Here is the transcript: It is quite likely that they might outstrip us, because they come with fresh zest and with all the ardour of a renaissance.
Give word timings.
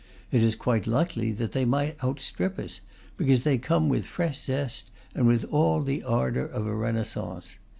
It 0.31 0.41
is 0.41 0.55
quite 0.55 0.87
likely 0.87 1.31
that 1.33 1.51
they 1.51 1.63
might 1.63 2.03
outstrip 2.03 2.57
us, 2.57 2.81
because 3.17 3.43
they 3.43 3.59
come 3.59 3.87
with 3.87 4.07
fresh 4.07 4.41
zest 4.45 4.89
and 5.13 5.27
with 5.27 5.43
all 5.51 5.83
the 5.83 6.01
ardour 6.01 6.45
of 6.45 6.65
a 6.65 6.73
renaissance. 6.75 7.57